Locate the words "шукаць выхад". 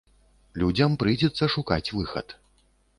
1.57-2.27